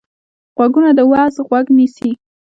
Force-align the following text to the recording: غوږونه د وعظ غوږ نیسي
غوږونه 0.55 0.89
د 0.97 0.99
وعظ 1.11 1.35
غوږ 1.47 1.65
نیسي 1.77 2.11